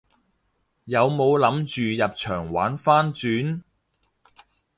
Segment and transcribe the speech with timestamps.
[0.85, 1.63] 有冇諗
[1.95, 3.61] 住入場玩番轉？